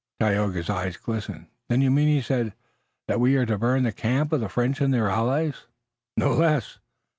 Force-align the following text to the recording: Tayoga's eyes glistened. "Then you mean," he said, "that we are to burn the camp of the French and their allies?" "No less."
Tayoga's 0.19 0.67
eyes 0.67 0.97
glistened. 0.97 1.45
"Then 1.69 1.81
you 1.81 1.91
mean," 1.91 2.07
he 2.07 2.21
said, 2.23 2.53
"that 3.07 3.19
we 3.19 3.35
are 3.35 3.45
to 3.45 3.55
burn 3.59 3.83
the 3.83 3.91
camp 3.91 4.33
of 4.33 4.39
the 4.41 4.49
French 4.49 4.81
and 4.81 4.91
their 4.91 5.07
allies?" 5.09 5.67
"No 6.17 6.33
less." 6.33 6.79